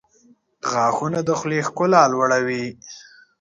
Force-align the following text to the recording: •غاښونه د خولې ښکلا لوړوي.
•غاښونه 0.71 1.19
د 1.27 1.29
خولې 1.39 1.59
ښکلا 1.67 2.03
لوړوي. 2.13 2.65